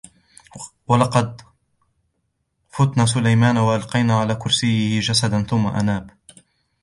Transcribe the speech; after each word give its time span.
ولقد 0.87 1.41
فتنا 2.69 3.05
سليمان 3.05 3.57
وألقينا 3.57 4.19
على 4.19 4.35
كرسيه 4.35 4.99
جسدا 4.99 5.43
ثم 5.43 5.67
أناب 5.67 6.09